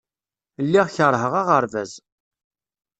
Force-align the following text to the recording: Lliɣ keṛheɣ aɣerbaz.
Lliɣ 0.65 0.87
keṛheɣ 0.95 1.33
aɣerbaz. 1.41 1.91